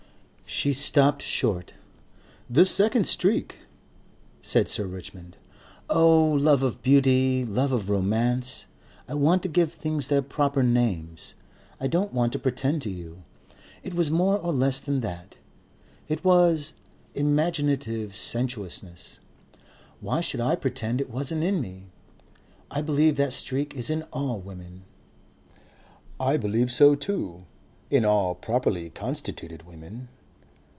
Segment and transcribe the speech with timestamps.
[0.53, 1.75] She stopped short.
[2.49, 3.59] "The second streak,"
[4.41, 5.37] said Sir Richmond.
[5.89, 6.27] "Oh!
[6.29, 8.65] Love of beauty, love of romance.
[9.07, 11.35] I want to give things their proper names;
[11.79, 13.23] I don't want to pretend to you....
[13.81, 15.37] It was more or less than that....
[16.09, 16.73] It was
[17.15, 19.19] imaginative sensuousness.
[20.01, 21.85] Why should I pretend it wasn't in me?
[22.69, 24.83] I believe that streak is in all women."
[26.19, 27.45] "I believe so too.
[27.89, 30.09] In all properly constituted women."